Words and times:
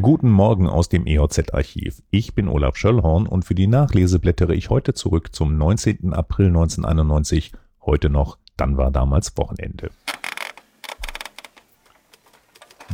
Guten 0.00 0.30
Morgen 0.30 0.68
aus 0.68 0.88
dem 0.88 1.06
EOZ-Archiv. 1.06 2.02
Ich 2.10 2.34
bin 2.34 2.48
Olaf 2.48 2.76
Schöllhorn 2.76 3.26
und 3.26 3.44
für 3.44 3.54
die 3.54 3.66
Nachlese 3.66 4.18
blättere 4.18 4.54
ich 4.54 4.70
heute 4.70 4.94
zurück 4.94 5.34
zum 5.34 5.58
19. 5.58 6.14
April 6.14 6.46
1991. 6.46 7.52
Heute 7.84 8.08
noch, 8.08 8.38
dann 8.56 8.76
war 8.76 8.90
damals 8.90 9.36
Wochenende. 9.36 9.90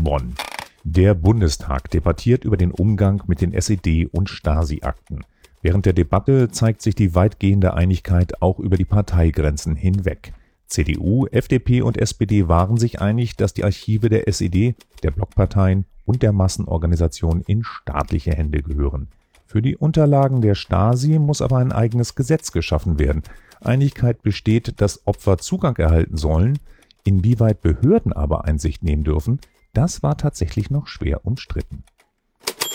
Bonn. 0.00 0.34
Der 0.82 1.14
Bundestag 1.14 1.90
debattiert 1.90 2.44
über 2.44 2.56
den 2.56 2.72
Umgang 2.72 3.22
mit 3.26 3.40
den 3.40 3.52
SED- 3.52 4.06
und 4.06 4.28
Stasi-Akten. 4.28 5.24
Während 5.62 5.86
der 5.86 5.92
Debatte 5.92 6.50
zeigt 6.50 6.82
sich 6.82 6.94
die 6.94 7.14
weitgehende 7.14 7.74
Einigkeit 7.74 8.42
auch 8.42 8.58
über 8.58 8.76
die 8.76 8.84
Parteigrenzen 8.84 9.76
hinweg. 9.76 10.34
CDU, 10.66 11.26
FDP 11.26 11.82
und 11.82 11.98
SPD 11.98 12.48
waren 12.48 12.76
sich 12.76 13.00
einig, 13.00 13.36
dass 13.36 13.54
die 13.54 13.64
Archive 13.64 14.08
der 14.08 14.28
SED, 14.28 14.74
der 15.02 15.10
Blockparteien 15.10 15.84
und 16.04 16.22
der 16.22 16.32
Massenorganisation 16.32 17.42
in 17.46 17.64
staatliche 17.64 18.32
Hände 18.32 18.62
gehören. 18.62 19.08
Für 19.46 19.62
die 19.62 19.76
Unterlagen 19.76 20.40
der 20.40 20.54
Stasi 20.54 21.18
muss 21.18 21.42
aber 21.42 21.58
ein 21.58 21.72
eigenes 21.72 22.14
Gesetz 22.14 22.50
geschaffen 22.50 22.98
werden. 22.98 23.22
Einigkeit 23.60 24.22
besteht, 24.22 24.80
dass 24.80 25.06
Opfer 25.06 25.38
Zugang 25.38 25.76
erhalten 25.76 26.16
sollen, 26.16 26.58
inwieweit 27.04 27.60
Behörden 27.60 28.12
aber 28.12 28.44
Einsicht 28.44 28.82
nehmen 28.82 29.04
dürfen, 29.04 29.40
das 29.72 30.02
war 30.02 30.16
tatsächlich 30.16 30.70
noch 30.70 30.86
schwer 30.86 31.24
umstritten. 31.24 31.84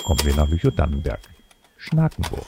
Kommen 0.04 0.20
wir 0.24 0.36
nach 0.36 0.50
Lüchow-Dannenberg. 0.50 1.20
Schnakenburg. 1.78 2.46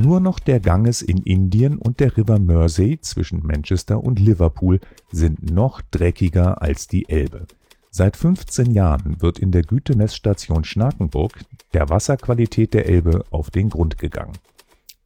Nur 0.00 0.20
noch 0.20 0.38
der 0.38 0.58
Ganges 0.58 1.02
in 1.02 1.18
Indien 1.18 1.76
und 1.76 2.00
der 2.00 2.16
River 2.16 2.38
Mersey 2.38 2.98
zwischen 3.00 3.46
Manchester 3.46 4.02
und 4.02 4.18
Liverpool 4.18 4.80
sind 5.10 5.50
noch 5.50 5.82
dreckiger 5.90 6.62
als 6.62 6.88
die 6.88 7.08
Elbe. 7.08 7.46
Seit 7.90 8.16
15 8.16 8.70
Jahren 8.70 9.20
wird 9.20 9.38
in 9.38 9.52
der 9.52 9.62
Gütemessstation 9.62 10.64
Schnakenburg 10.64 11.34
der 11.74 11.90
Wasserqualität 11.90 12.72
der 12.72 12.86
Elbe 12.86 13.24
auf 13.30 13.50
den 13.50 13.68
Grund 13.68 13.98
gegangen. 13.98 14.32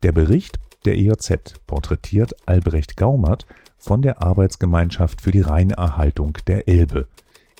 Der 0.04 0.12
Bericht 0.12 0.60
der 0.84 0.96
EOZ 0.96 1.54
porträtiert 1.66 2.36
Albrecht 2.46 2.96
Gaumert 2.96 3.44
von 3.76 4.02
der 4.02 4.22
Arbeitsgemeinschaft 4.22 5.20
für 5.20 5.32
die 5.32 5.40
Reinerhaltung 5.40 6.38
der 6.46 6.68
Elbe. 6.68 7.08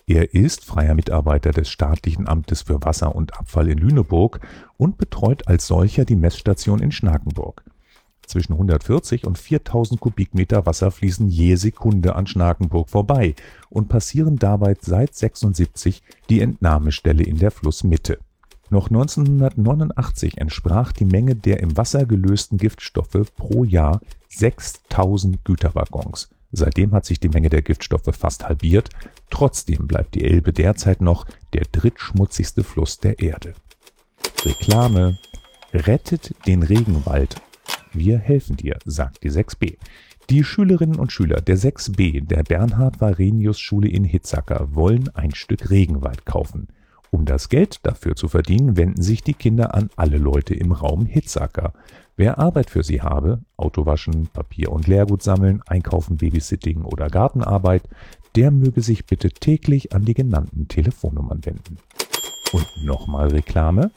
Er 0.08 0.34
ist 0.34 0.64
freier 0.64 0.94
Mitarbeiter 0.94 1.50
des 1.50 1.68
Staatlichen 1.68 2.28
Amtes 2.28 2.62
für 2.62 2.80
Wasser 2.84 3.16
und 3.16 3.36
Abfall 3.36 3.68
in 3.68 3.78
Lüneburg 3.78 4.38
und 4.76 4.98
betreut 4.98 5.48
als 5.48 5.66
solcher 5.66 6.04
die 6.04 6.14
Messstation 6.14 6.78
in 6.78 6.92
Schnakenburg. 6.92 7.64
Zwischen 8.24 8.52
140 8.52 9.26
und 9.26 9.36
4000 9.36 10.00
Kubikmeter 10.00 10.64
Wasser 10.64 10.92
fließen 10.92 11.26
je 11.26 11.56
Sekunde 11.56 12.14
an 12.14 12.28
Schnakenburg 12.28 12.88
vorbei 12.88 13.34
und 13.68 13.88
passieren 13.88 14.36
dabei 14.36 14.76
seit 14.80 15.12
76 15.12 16.04
die 16.30 16.40
Entnahmestelle 16.40 17.24
in 17.24 17.38
der 17.38 17.50
Flussmitte. 17.50 18.18
Noch 18.70 18.88
1989 18.88 20.38
entsprach 20.38 20.92
die 20.92 21.04
Menge 21.04 21.34
der 21.34 21.58
im 21.58 21.76
Wasser 21.76 22.06
gelösten 22.06 22.58
Giftstoffe 22.58 23.32
pro 23.36 23.64
Jahr 23.64 24.00
6000 24.28 25.44
Güterwaggons. 25.44 26.28
Seitdem 26.52 26.92
hat 26.92 27.04
sich 27.04 27.20
die 27.20 27.28
Menge 27.28 27.48
der 27.48 27.62
Giftstoffe 27.62 28.14
fast 28.16 28.48
halbiert. 28.48 28.90
Trotzdem 29.30 29.86
bleibt 29.86 30.14
die 30.14 30.24
Elbe 30.24 30.52
derzeit 30.52 31.00
noch 31.00 31.26
der 31.52 31.64
drittschmutzigste 31.70 32.64
Fluss 32.64 32.98
der 32.98 33.18
Erde. 33.18 33.54
Reklame 34.44 35.18
Rettet 35.72 36.34
den 36.46 36.62
Regenwald 36.62 37.36
wir 37.96 38.18
helfen 38.18 38.56
dir, 38.56 38.78
sagt 38.84 39.24
die 39.24 39.30
6b. 39.30 39.78
Die 40.28 40.44
Schülerinnen 40.44 40.98
und 40.98 41.12
Schüler 41.12 41.40
der 41.40 41.56
6b 41.56 42.26
der 42.26 42.42
Bernhard-Varenius-Schule 42.42 43.88
in 43.88 44.04
Hitzacker 44.04 44.74
wollen 44.74 45.08
ein 45.14 45.34
Stück 45.34 45.70
Regenwald 45.70 46.26
kaufen. 46.26 46.68
Um 47.10 47.24
das 47.24 47.48
Geld 47.48 47.84
dafür 47.84 48.16
zu 48.16 48.28
verdienen, 48.28 48.76
wenden 48.76 49.02
sich 49.02 49.22
die 49.22 49.34
Kinder 49.34 49.74
an 49.74 49.90
alle 49.96 50.18
Leute 50.18 50.54
im 50.54 50.72
Raum 50.72 51.06
Hitzacker. 51.06 51.72
Wer 52.16 52.38
Arbeit 52.38 52.70
für 52.70 52.82
sie 52.82 53.02
habe, 53.02 53.40
Autowaschen, 53.56 54.28
Papier 54.28 54.72
und 54.72 54.86
Leergut 54.86 55.22
sammeln, 55.22 55.62
Einkaufen, 55.66 56.16
Babysitting 56.16 56.82
oder 56.82 57.08
Gartenarbeit, 57.08 57.82
der 58.34 58.50
möge 58.50 58.82
sich 58.82 59.06
bitte 59.06 59.30
täglich 59.30 59.94
an 59.94 60.04
die 60.04 60.14
genannten 60.14 60.68
Telefonnummern 60.68 61.44
wenden. 61.44 61.78
Und 62.52 62.66
nochmal 62.84 63.28
Reklame. 63.28 63.90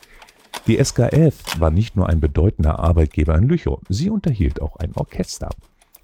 Die 0.67 0.83
SKF 0.83 1.59
war 1.59 1.71
nicht 1.71 1.95
nur 1.95 2.09
ein 2.09 2.19
bedeutender 2.19 2.79
Arbeitgeber 2.79 3.35
in 3.35 3.47
Lüchow, 3.47 3.79
sie 3.89 4.09
unterhielt 4.09 4.61
auch 4.61 4.75
ein 4.75 4.93
Orchester. 4.95 5.49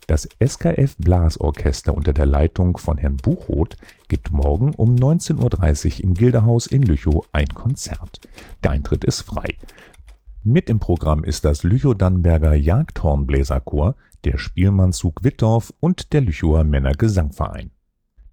Das 0.07 0.29
SKF 0.39 0.95
Blasorchester 0.97 1.95
unter 1.95 2.13
der 2.13 2.27
Leitung 2.27 2.77
von 2.77 2.97
Herrn 2.97 3.17
Buchroth 3.17 3.75
gibt 4.07 4.31
morgen 4.31 4.75
um 4.75 4.95
19.30 4.95 5.97
Uhr 5.97 6.03
im 6.03 6.13
Gilderhaus 6.13 6.67
in 6.67 6.83
Lüchow 6.83 7.27
ein 7.31 7.47
Konzert. 7.47 8.19
Der 8.63 8.71
Eintritt 8.71 9.03
ist 9.03 9.21
frei. 9.21 9.57
Mit 10.43 10.69
im 10.69 10.79
Programm 10.79 11.23
ist 11.23 11.43
das 11.43 11.63
Lüchow-Dannenberger 11.63 12.53
Jagdhornbläserchor, 12.53 13.95
der 14.25 14.37
Spielmannszug 14.37 15.23
Wittorf 15.23 15.73
und 15.79 16.13
der 16.13 16.21
Lüchower 16.21 16.63
Männergesangverein. 16.63 17.71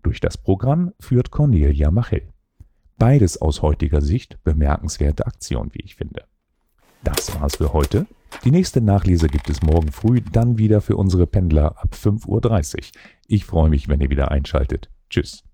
Durch 0.03 0.21
das 0.21 0.37
Programm 0.37 0.93
führt 1.01 1.31
Cornelia 1.31 1.91
Machel. 1.91 2.23
Beides 2.99 3.41
aus 3.41 3.63
heutiger 3.63 4.03
Sicht 4.03 4.43
bemerkenswerte 4.45 5.27
Aktion, 5.27 5.71
wie 5.73 5.81
ich 5.81 5.97
finde. 5.97 6.25
Das 7.03 7.35
war's 7.41 7.57
für 7.57 7.73
heute. 7.73 8.07
Die 8.45 8.51
nächste 8.51 8.81
Nachlese 8.81 9.29
gibt 9.29 9.49
es 9.49 9.63
morgen 9.63 9.93
früh, 9.93 10.21
dann 10.21 10.59
wieder 10.59 10.81
für 10.81 10.97
unsere 10.97 11.27
Pendler 11.27 11.77
ab 11.79 11.95
5.30 11.95 12.27
Uhr. 12.27 12.83
Ich 13.29 13.45
freue 13.45 13.71
mich, 13.71 13.89
wenn 13.89 14.01
ihr 14.01 14.11
wieder 14.11 14.31
einschaltet. 14.31 14.91
Tschüss. 15.11 15.45